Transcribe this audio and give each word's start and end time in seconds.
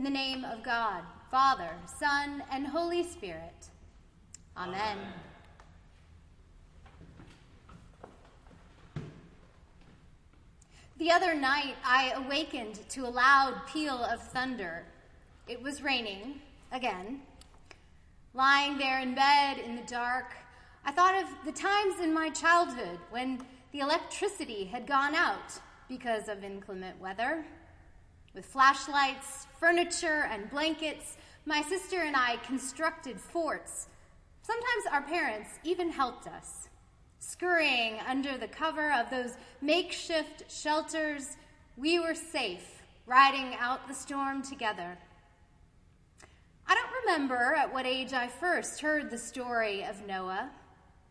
In 0.00 0.04
the 0.04 0.08
name 0.08 0.46
of 0.46 0.62
God, 0.62 1.02
Father, 1.30 1.68
Son, 1.98 2.42
and 2.50 2.66
Holy 2.66 3.02
Spirit. 3.02 3.66
Amen. 4.56 4.96
Amen. 8.96 9.04
The 10.96 11.10
other 11.10 11.34
night, 11.34 11.74
I 11.84 12.14
awakened 12.16 12.80
to 12.88 13.06
a 13.06 13.10
loud 13.10 13.60
peal 13.70 14.02
of 14.02 14.22
thunder. 14.22 14.86
It 15.46 15.62
was 15.62 15.82
raining, 15.82 16.40
again. 16.72 17.20
Lying 18.32 18.78
there 18.78 19.00
in 19.00 19.14
bed 19.14 19.58
in 19.58 19.76
the 19.76 19.82
dark, 19.82 20.32
I 20.82 20.92
thought 20.92 21.22
of 21.22 21.28
the 21.44 21.52
times 21.52 22.00
in 22.00 22.14
my 22.14 22.30
childhood 22.30 23.00
when 23.10 23.42
the 23.72 23.80
electricity 23.80 24.64
had 24.64 24.86
gone 24.86 25.14
out 25.14 25.60
because 25.90 26.30
of 26.30 26.42
inclement 26.42 26.98
weather. 26.98 27.44
With 28.34 28.46
flashlights, 28.46 29.46
furniture, 29.58 30.28
and 30.30 30.50
blankets, 30.50 31.16
my 31.46 31.62
sister 31.62 32.02
and 32.02 32.14
I 32.14 32.36
constructed 32.46 33.20
forts. 33.20 33.88
Sometimes 34.42 34.86
our 34.92 35.02
parents 35.02 35.50
even 35.64 35.90
helped 35.90 36.28
us. 36.28 36.68
Scurrying 37.18 37.98
under 38.08 38.38
the 38.38 38.48
cover 38.48 38.92
of 38.92 39.10
those 39.10 39.36
makeshift 39.60 40.50
shelters, 40.50 41.36
we 41.76 41.98
were 41.98 42.14
safe, 42.14 42.82
riding 43.06 43.54
out 43.58 43.88
the 43.88 43.94
storm 43.94 44.42
together. 44.42 44.96
I 46.66 46.74
don't 46.74 47.04
remember 47.04 47.54
at 47.54 47.72
what 47.72 47.84
age 47.84 48.12
I 48.12 48.28
first 48.28 48.80
heard 48.80 49.10
the 49.10 49.18
story 49.18 49.82
of 49.82 50.06
Noah, 50.06 50.50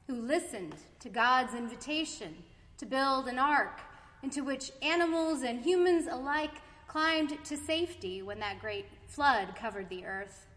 who 0.07 0.15
listened 0.15 0.75
to 1.01 1.09
God's 1.09 1.53
invitation 1.53 2.33
to 2.77 2.85
build 2.85 3.27
an 3.27 3.38
ark 3.38 3.81
into 4.23 4.43
which 4.43 4.71
animals 4.81 5.43
and 5.43 5.61
humans 5.61 6.07
alike 6.09 6.61
climbed 6.89 7.38
to 7.45 7.55
safety 7.55 8.23
when 8.23 8.39
that 8.39 8.59
great 8.59 8.88
flood 9.07 9.55
covered 9.55 9.88
the 9.89 10.05
earth. 10.05 10.47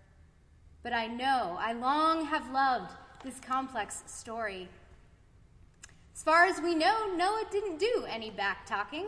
But 0.82 0.94
I 0.94 1.06
know, 1.06 1.56
I 1.60 1.74
long 1.74 2.24
have 2.24 2.50
loved 2.50 2.92
this 3.22 3.38
complex 3.38 4.02
story. 4.06 4.68
As 6.14 6.22
far 6.22 6.46
as 6.46 6.60
we 6.60 6.74
know, 6.74 7.14
Noah 7.14 7.44
didn't 7.50 7.78
do 7.78 8.06
any 8.08 8.30
back 8.30 8.64
talking. 8.64 9.06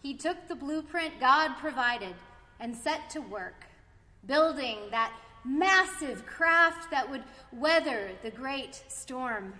He 0.00 0.14
took 0.14 0.46
the 0.46 0.54
blueprint 0.54 1.18
God 1.18 1.56
provided 1.58 2.14
and 2.60 2.76
set 2.76 3.10
to 3.10 3.20
work, 3.20 3.66
building 4.24 4.78
that 4.92 5.12
massive 5.44 6.24
craft 6.24 6.88
that 6.92 7.10
would 7.10 7.24
weather 7.52 8.10
the 8.22 8.30
great 8.30 8.84
storm. 8.86 9.54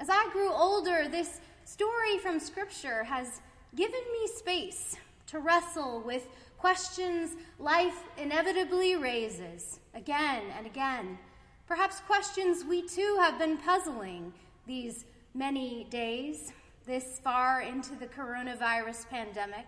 As 0.00 0.08
I 0.10 0.28
grew 0.32 0.52
older, 0.52 1.06
this 1.08 1.40
story 1.64 2.18
from 2.18 2.40
Scripture 2.40 3.04
has 3.04 3.40
given 3.76 4.00
me 4.12 4.26
space 4.26 4.96
to 5.30 5.38
wrestle 5.38 6.02
with 6.04 6.26
questions 6.58 7.36
life 7.58 8.02
inevitably 8.18 8.96
raises 8.96 9.78
again 9.94 10.42
and 10.56 10.66
again. 10.66 11.18
Perhaps 11.66 12.00
questions 12.00 12.64
we 12.64 12.82
too 12.82 13.16
have 13.20 13.38
been 13.38 13.56
puzzling 13.56 14.32
these 14.66 15.04
many 15.34 15.86
days, 15.88 16.52
this 16.84 17.20
far 17.22 17.62
into 17.62 17.94
the 17.94 18.06
coronavirus 18.06 19.08
pandemic. 19.08 19.66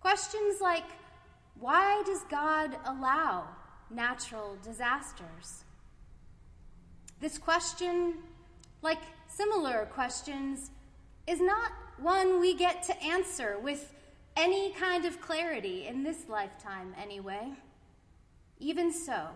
Questions 0.00 0.60
like 0.60 0.86
why 1.60 2.02
does 2.06 2.22
God 2.30 2.76
allow 2.86 3.46
natural 3.90 4.56
disasters? 4.64 5.64
This 7.20 7.36
question, 7.36 8.14
like 8.80 9.02
similar 9.28 9.86
questions, 9.92 10.70
is 11.26 11.40
not 11.40 11.72
one 11.98 12.40
we 12.40 12.54
get 12.54 12.82
to 12.84 13.02
answer 13.02 13.58
with 13.62 13.94
any 14.36 14.72
kind 14.72 15.04
of 15.04 15.20
clarity 15.20 15.86
in 15.86 16.02
this 16.02 16.28
lifetime, 16.28 16.94
anyway. 17.00 17.52
Even 18.58 18.92
so, 18.92 19.28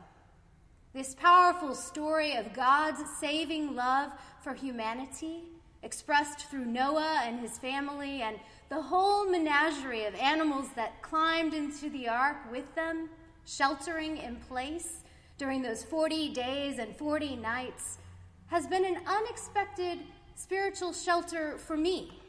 this 0.95 1.15
powerful 1.15 1.75
story 1.75 2.37
of 2.37 2.55
God's 2.55 3.03
saving 3.21 3.75
love 3.75 4.13
for 4.41 4.55
humanity, 4.55 5.43
expressed 5.83 6.49
through 6.49 6.65
Noah 6.65 7.21
and 7.25 7.39
his 7.39 7.59
family 7.59 8.23
and 8.23 8.39
the 8.71 8.81
whole 8.81 9.29
menagerie 9.29 10.05
of 10.05 10.15
animals 10.15 10.69
that 10.75 11.03
climbed 11.03 11.55
into 11.55 11.91
the 11.91 12.09
ark 12.09 12.39
with 12.51 12.75
them, 12.75 13.11
sheltering 13.45 14.17
in 14.17 14.37
place 14.37 15.03
during 15.39 15.63
those 15.63 15.85
40 15.85 16.31
days 16.31 16.79
and 16.79 16.97
40 16.97 17.37
nights, 17.37 17.99
has 18.47 18.67
been 18.67 18.85
an 18.85 18.99
unexpected 19.07 19.99
spiritual 20.35 20.93
shelter 20.93 21.59
for 21.59 21.77
me 21.77 22.21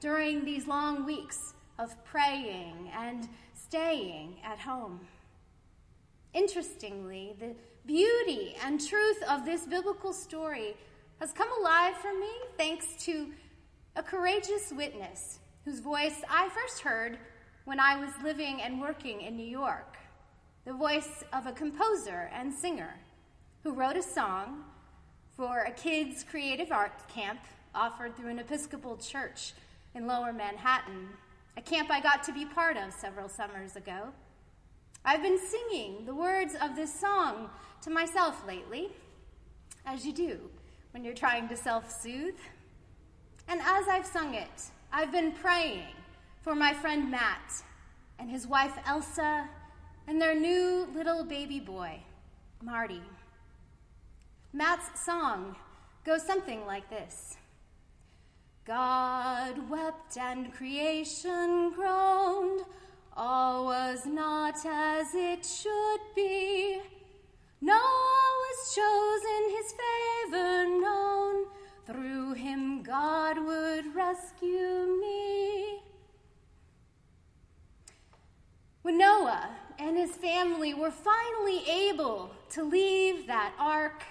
during 0.00 0.44
these 0.44 0.66
long 0.66 1.04
weeks 1.04 1.54
of 1.78 2.02
praying 2.04 2.90
and 2.96 3.28
staying 3.54 4.36
at 4.44 4.58
home. 4.58 5.00
Interestingly, 6.34 7.34
the 7.38 7.54
beauty 7.86 8.56
and 8.64 8.80
truth 8.80 9.22
of 9.28 9.44
this 9.44 9.64
biblical 9.64 10.12
story 10.12 10.76
has 11.20 11.32
come 11.32 11.48
alive 11.60 11.94
for 11.96 12.12
me 12.12 12.30
thanks 12.56 12.86
to 13.04 13.28
a 13.96 14.02
courageous 14.02 14.72
witness 14.72 15.38
whose 15.64 15.80
voice 15.80 16.22
I 16.30 16.48
first 16.50 16.80
heard 16.80 17.18
when 17.64 17.80
I 17.80 17.96
was 18.00 18.10
living 18.22 18.62
and 18.62 18.80
working 18.80 19.22
in 19.22 19.36
New 19.36 19.46
York. 19.46 19.96
The 20.64 20.72
voice 20.72 21.24
of 21.32 21.46
a 21.46 21.52
composer 21.52 22.30
and 22.32 22.52
singer 22.52 22.94
who 23.62 23.72
wrote 23.72 23.96
a 23.96 24.02
song 24.02 24.64
for 25.36 25.60
a 25.60 25.70
kids' 25.70 26.24
creative 26.24 26.72
art 26.72 27.08
camp 27.08 27.40
offered 27.74 28.16
through 28.16 28.30
an 28.30 28.38
Episcopal 28.38 28.96
church 28.96 29.52
in 29.94 30.06
lower 30.06 30.32
Manhattan, 30.32 31.08
a 31.58 31.60
camp 31.60 31.90
I 31.90 32.00
got 32.00 32.22
to 32.22 32.32
be 32.32 32.44
part 32.44 32.76
of 32.76 32.92
several 32.92 33.28
summers 33.28 33.74
ago. 33.74 34.12
I've 35.04 35.22
been 35.22 35.40
singing 35.40 36.04
the 36.06 36.14
words 36.14 36.54
of 36.62 36.76
this 36.76 36.94
song 36.94 37.50
to 37.82 37.90
myself 37.90 38.46
lately, 38.46 38.90
as 39.84 40.06
you 40.06 40.12
do 40.12 40.38
when 40.92 41.02
you're 41.02 41.14
trying 41.14 41.48
to 41.48 41.56
self 41.56 41.90
soothe. 42.00 42.38
And 43.48 43.60
as 43.60 43.88
I've 43.88 44.06
sung 44.06 44.34
it, 44.34 44.70
I've 44.92 45.10
been 45.10 45.32
praying 45.32 45.96
for 46.42 46.54
my 46.54 46.72
friend 46.72 47.10
Matt 47.10 47.64
and 48.20 48.30
his 48.30 48.46
wife 48.46 48.78
Elsa 48.86 49.48
and 50.06 50.22
their 50.22 50.36
new 50.36 50.86
little 50.94 51.24
baby 51.24 51.58
boy, 51.58 51.98
Marty. 52.62 53.02
Matt's 54.52 55.04
song 55.04 55.56
goes 56.04 56.22
something 56.22 56.64
like 56.66 56.88
this 56.88 57.36
God 58.68 59.70
wept 59.70 60.18
and 60.18 60.52
creation 60.52 61.72
groaned. 61.74 62.66
All 63.16 63.64
was 63.64 64.04
not 64.04 64.56
as 64.66 65.14
it 65.14 65.46
should 65.46 66.00
be. 66.14 66.78
Noah 67.62 67.78
was 67.78 68.74
chosen, 68.74 69.56
his 69.56 69.72
favor 69.72 70.66
known. 70.82 71.46
Through 71.86 72.34
him 72.34 72.82
God 72.82 73.38
would 73.38 73.94
rescue 73.94 74.98
me. 75.00 75.80
When 78.82 78.98
Noah 78.98 79.48
and 79.78 79.96
his 79.96 80.10
family 80.10 80.74
were 80.74 80.90
finally 80.90 81.66
able 81.66 82.32
to 82.50 82.64
leave 82.64 83.26
that 83.28 83.54
ark, 83.58 84.04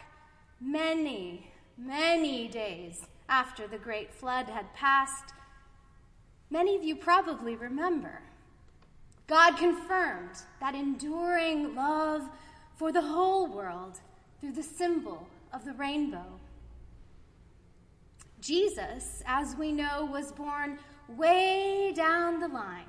many, 0.60 1.52
many 1.78 2.48
days 2.48 3.06
after 3.30 3.68
the 3.68 3.78
great 3.78 4.14
flood 4.14 4.48
had 4.48 4.74
passed, 4.74 5.34
many 6.50 6.76
of 6.76 6.84
you 6.84 6.96
probably 6.96 7.56
remember. 7.56 8.22
God 9.28 9.58
confirmed 9.58 10.44
that 10.60 10.76
enduring 10.76 11.76
love 11.76 12.30
for 12.76 12.92
the 12.92 13.02
whole 13.02 13.48
world 13.48 14.00
through 14.40 14.54
the 14.54 14.64
symbol 14.64 15.28
of 15.54 15.66
the 15.66 15.74
rainbow. 15.74 16.40
Jesus, 18.40 19.24
as 19.26 19.56
we 19.56 19.72
know, 19.72 20.06
was 20.06 20.32
born 20.32 20.80
way 21.10 21.92
down 21.96 22.40
the 22.40 22.48
line, 22.48 22.86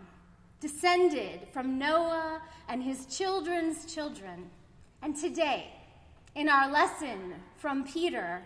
descended 0.60 1.48
from 1.52 1.78
Noah 1.78 2.40
and 2.68 2.82
his 2.82 3.06
children's 3.06 3.92
children. 3.92 4.50
And 5.02 5.16
today, 5.16 5.72
in 6.34 6.48
our 6.48 6.70
lesson 6.70 7.34
from 7.56 7.84
Peter, 7.84 8.42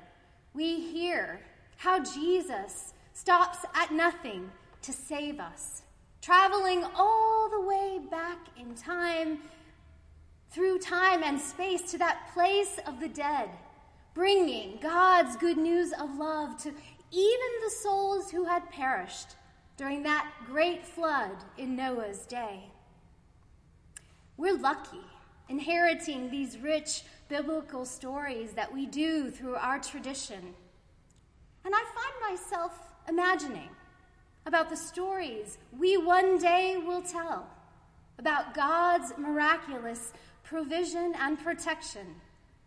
we 0.54 0.80
hear 0.80 1.40
how 1.82 2.00
Jesus 2.00 2.94
stops 3.12 3.58
at 3.74 3.90
nothing 3.90 4.48
to 4.82 4.92
save 4.92 5.40
us, 5.40 5.82
traveling 6.20 6.84
all 6.94 7.50
the 7.50 7.60
way 7.60 7.98
back 8.08 8.38
in 8.56 8.72
time, 8.76 9.38
through 10.52 10.78
time 10.78 11.24
and 11.24 11.40
space 11.40 11.90
to 11.90 11.98
that 11.98 12.30
place 12.32 12.78
of 12.86 13.00
the 13.00 13.08
dead, 13.08 13.50
bringing 14.14 14.78
God's 14.80 15.36
good 15.36 15.56
news 15.56 15.92
of 16.00 16.16
love 16.16 16.56
to 16.62 16.68
even 17.10 17.50
the 17.64 17.74
souls 17.82 18.30
who 18.30 18.44
had 18.44 18.70
perished 18.70 19.34
during 19.76 20.04
that 20.04 20.30
great 20.46 20.86
flood 20.86 21.32
in 21.58 21.74
Noah's 21.74 22.26
day. 22.26 22.62
We're 24.36 24.56
lucky 24.56 25.02
inheriting 25.48 26.30
these 26.30 26.58
rich 26.58 27.02
biblical 27.28 27.84
stories 27.84 28.52
that 28.52 28.72
we 28.72 28.86
do 28.86 29.32
through 29.32 29.56
our 29.56 29.80
tradition 29.80 30.54
and 31.64 31.74
I 31.74 31.84
find 31.94 32.38
myself 32.38 32.72
imagining 33.08 33.68
about 34.46 34.70
the 34.70 34.76
stories 34.76 35.58
we 35.78 35.96
one 35.96 36.38
day 36.38 36.76
will 36.76 37.02
tell 37.02 37.46
about 38.18 38.54
God's 38.54 39.12
miraculous 39.16 40.12
provision 40.42 41.14
and 41.18 41.38
protection 41.38 42.06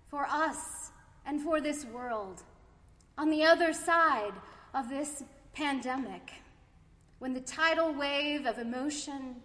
for 0.09 0.25
us 0.25 0.91
and 1.25 1.41
for 1.41 1.59
this 1.59 1.85
world 1.85 2.43
on 3.17 3.29
the 3.29 3.43
other 3.43 3.73
side 3.73 4.33
of 4.73 4.89
this 4.89 5.23
pandemic, 5.53 6.33
when 7.19 7.33
the 7.33 7.39
tidal 7.39 7.93
wave 7.93 8.45
of 8.45 8.57
emotion, 8.57 9.37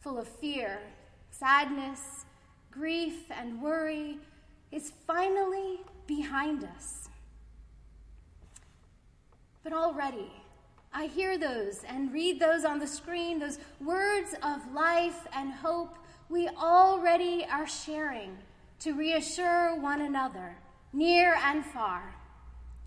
full 0.00 0.18
of 0.18 0.28
fear, 0.28 0.80
sadness, 1.30 2.24
grief, 2.70 3.30
and 3.30 3.62
worry, 3.62 4.18
is 4.72 4.92
finally 5.06 5.78
behind 6.06 6.64
us. 6.64 7.08
But 9.68 9.76
already, 9.76 10.32
I 10.94 11.08
hear 11.08 11.36
those 11.36 11.84
and 11.86 12.10
read 12.10 12.40
those 12.40 12.64
on 12.64 12.78
the 12.78 12.86
screen, 12.86 13.38
those 13.38 13.58
words 13.84 14.34
of 14.42 14.72
life 14.72 15.26
and 15.34 15.52
hope 15.52 15.98
we 16.30 16.48
already 16.48 17.44
are 17.52 17.66
sharing 17.66 18.38
to 18.80 18.94
reassure 18.94 19.78
one 19.78 20.00
another, 20.00 20.56
near 20.94 21.36
and 21.44 21.62
far. 21.66 22.14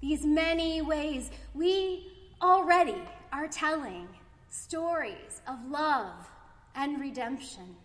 These 0.01 0.25
many 0.25 0.81
ways 0.81 1.30
we 1.54 2.12
already 2.42 3.04
are 3.31 3.48
telling 3.48 4.07
stories 4.50 5.44
of 5.48 5.60
love 5.69 6.27
and 6.74 7.00
redemption. 7.00 7.75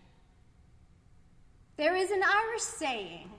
There 1.77 1.95
is 1.95 2.09
an 2.09 2.23
Irish 2.23 2.63
saying, 2.63 3.29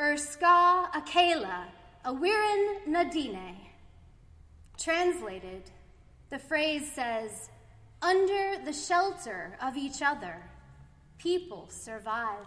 Ur 0.00 0.16
ska 0.16 0.88
akela 0.94 1.66
awirin 2.04 2.86
nadine. 2.86 3.56
Translated, 4.78 5.62
the 6.30 6.38
phrase 6.38 6.90
says, 6.92 7.50
under 8.02 8.58
the 8.64 8.72
shelter 8.72 9.56
of 9.62 9.76
each 9.76 10.02
other, 10.02 10.42
people 11.18 11.66
survive. 11.70 12.46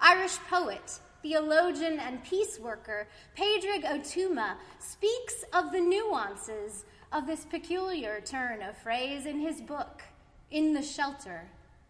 Irish 0.00 0.36
poet, 0.50 0.98
theologian, 1.22 1.98
and 1.98 2.22
peace 2.24 2.58
worker 2.58 3.08
Padraig 3.34 3.84
Ó 3.84 4.00
Tuama 4.00 4.56
speaks 4.78 5.44
of 5.52 5.72
the 5.72 5.80
nuances 5.80 6.84
of 7.12 7.26
this 7.26 7.44
peculiar 7.44 8.20
turn 8.20 8.62
of 8.62 8.76
phrase 8.76 9.26
in 9.26 9.38
his 9.38 9.60
book, 9.60 10.02
In 10.50 10.74
the 10.74 10.82
Shelter 10.82 11.48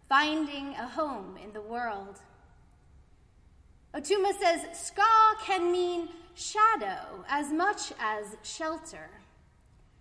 Finding 0.09 0.75
a 0.75 0.87
Home 0.87 1.37
in 1.43 1.53
the 1.53 1.61
World. 1.61 2.21
Ó 3.95 4.01
Tuama 4.01 4.33
says 4.39 4.61
ska 4.73 5.03
can 5.45 5.73
mean 5.73 6.09
shadow 6.37 7.25
as 7.29 7.51
much 7.51 7.93
as 7.99 8.37
shelter. 8.43 9.09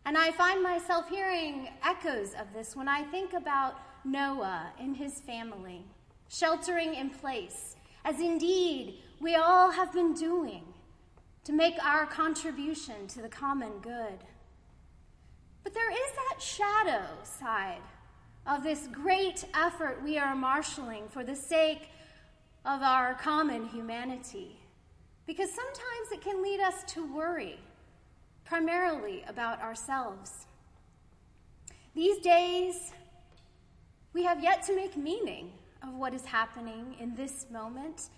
And 0.06 0.18
I 0.18 0.32
find 0.32 0.62
myself 0.62 1.10
hearing 1.10 1.70
echoes 1.84 2.34
of 2.34 2.54
this 2.54 2.76
when 2.76 2.88
I 2.88 3.04
think 3.04 3.34
about 3.34 3.80
Noah 4.04 4.72
and 4.80 4.96
his 4.96 5.22
family, 5.22 5.84
sheltering 6.28 6.94
in 6.94 7.10
place, 7.10 7.76
as 8.04 8.20
indeed 8.20 9.00
we 9.20 9.36
all 9.36 9.72
have 9.72 9.94
been 9.94 10.14
doing 10.14 10.64
to 11.46 11.54
make 11.54 11.84
our 11.84 12.06
contribution 12.06 13.08
to 13.08 13.22
the 13.22 13.30
common 13.30 13.80
good. 13.82 14.20
But 15.64 15.74
there 15.74 15.92
is 15.92 16.12
that 16.16 16.42
shadow 16.42 17.06
side 17.24 17.82
of 18.46 18.62
this 18.62 18.88
great 18.92 19.46
effort 19.56 20.04
we 20.04 20.18
are 20.18 20.36
marshaling 20.36 21.08
for 21.08 21.24
the 21.24 21.36
sake 21.36 21.90
of 22.66 22.82
our 22.82 23.16
common 23.16 23.68
humanity. 23.68 24.60
Because 25.26 25.50
sometimes 25.50 26.12
it 26.12 26.22
can 26.22 26.44
lead 26.44 26.60
us 26.60 26.84
to 26.94 27.14
worry, 27.14 27.60
primarily 28.44 29.24
about 29.28 29.62
ourselves. 29.62 30.46
These 31.96 32.20
days, 32.20 32.92
we 34.14 34.24
have 34.24 34.44
yet 34.44 34.64
to 34.64 34.76
make 34.76 34.96
meaning 34.96 35.52
of 35.82 35.94
what 35.96 36.14
is 36.14 36.26
happening 36.26 36.96
in 37.00 37.16
this 37.16 37.48
moment. 37.52 38.10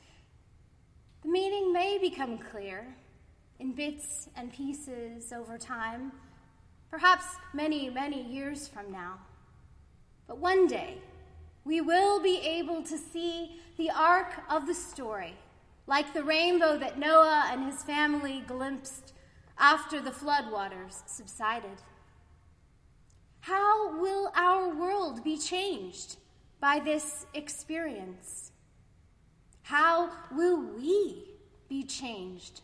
The 1.24 1.30
meaning 1.30 1.72
may 1.72 1.98
become 1.98 2.38
clear 2.38 2.86
in 3.60 3.74
bits 3.74 4.30
and 4.36 4.52
pieces 4.52 5.32
over 5.34 5.58
time, 5.58 6.12
perhaps 6.92 7.26
many, 7.54 7.90
many 7.90 8.22
years 8.22 8.68
from 8.68 8.92
now. 8.92 9.20
But 10.28 10.38
one 10.38 10.68
day, 10.68 10.98
we 11.64 11.82
will 11.82 12.22
be 12.22 12.38
able 12.38 12.84
to 12.84 12.98
see 12.98 13.60
the 13.78 13.90
arc 13.90 14.34
of 14.50 14.68
the 14.68 14.74
story, 14.74 15.36
like 15.88 16.14
the 16.14 16.24
rainbow 16.24 16.78
that 16.78 17.00
Noah 17.00 17.50
and 17.52 17.66
his 17.66 17.82
family 17.82 18.44
glimpsed 18.46 19.14
after 19.58 20.00
the 20.02 20.12
floodwaters 20.12 21.02
subsided. 21.08 21.82
How 23.40 23.98
will 23.98 24.32
our 24.36 24.68
world 24.76 25.24
be 25.24 25.38
changed 25.38 26.18
by 26.60 26.80
this 26.80 27.26
experience? 27.34 28.52
How 29.64 30.12
will 30.32 30.62
we 30.62 31.24
be 31.70 31.84
changed 31.84 32.62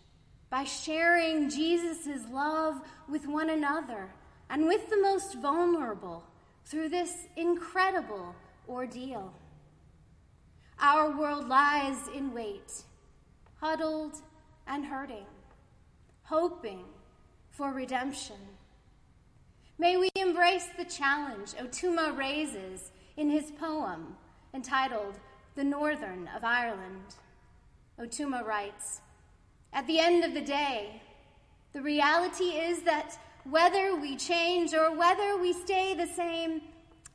by 0.49 0.65
sharing 0.65 1.49
Jesus' 1.49 2.29
love 2.29 2.81
with 3.09 3.25
one 3.25 3.49
another 3.49 4.09
and 4.49 4.67
with 4.67 4.89
the 4.89 5.01
most 5.01 5.35
vulnerable 5.35 6.23
through 6.65 6.89
this 6.89 7.27
incredible 7.37 8.35
ordeal? 8.67 9.33
Our 10.79 11.17
world 11.17 11.47
lies 11.47 12.09
in 12.13 12.33
wait, 12.33 12.83
huddled 13.63 14.17
and 14.67 14.85
hurting, 14.85 15.25
hoping 16.23 16.83
for 17.49 17.71
redemption 17.71 18.35
May 19.77 19.95
we 19.97 20.09
embrace 20.15 20.67
the 20.77 20.85
challenge 20.85 21.53
Ó 21.53 21.67
Tuama 21.69 22.15
raises 22.15 22.91
in 23.17 23.29
his 23.29 23.51
poem 23.51 24.15
entitled 24.53 25.15
The 25.55 25.63
Northern 25.63 26.29
of 26.35 26.43
Ireland. 26.43 27.15
Ó 27.99 28.05
Tuama 28.05 28.45
writes 28.45 28.99
At 29.71 29.87
the 29.87 29.99
end 29.99 30.23
of 30.23 30.33
the 30.33 30.41
day, 30.41 31.01
the 31.71 31.81
reality 31.81 32.51
is 32.69 32.83
that 32.83 33.17
whether 33.49 33.95
we 33.95 34.15
change 34.15 34.73
or 34.73 34.95
whether 34.95 35.37
we 35.37 35.53
stay 35.53 35.95
the 35.95 36.07
same, 36.07 36.61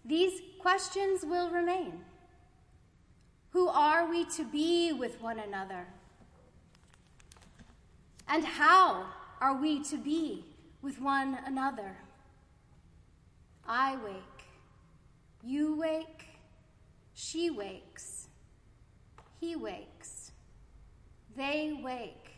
these 0.04 0.40
questions 0.58 1.24
will 1.24 1.50
remain. 1.50 2.00
Who 3.50 3.68
are 3.68 4.10
we 4.10 4.24
to 4.36 4.44
be 4.44 4.92
with 4.92 5.20
one 5.20 5.38
another? 5.38 5.86
And 8.28 8.44
how 8.44 9.06
are 9.40 9.56
we 9.56 9.82
to 9.84 9.96
be 9.96 10.44
with 10.82 11.00
one 11.00 11.38
another? 11.46 11.96
I 13.66 13.96
wake, 14.04 14.44
you 15.42 15.76
wake, 15.76 16.26
she 17.14 17.50
wakes, 17.50 18.28
he 19.40 19.56
wakes, 19.56 20.32
they 21.36 21.78
wake. 21.82 22.32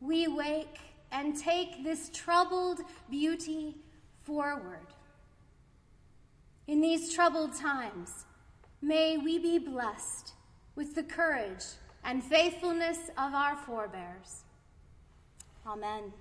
We 0.00 0.28
wake 0.28 0.78
and 1.12 1.36
take 1.36 1.82
this 1.82 2.10
troubled 2.10 2.80
beauty 3.10 3.76
forward. 4.22 4.86
In 6.66 6.80
these 6.80 7.12
troubled 7.12 7.54
times, 7.54 8.24
may 8.80 9.16
we 9.16 9.38
be 9.38 9.58
blessed 9.58 10.32
with 10.76 10.94
the 10.94 11.02
courage 11.02 11.64
and 12.04 12.22
faithfulness 12.22 12.98
of 13.18 13.34
our 13.34 13.56
forebears. 13.56 14.44
Amen. 15.66 16.12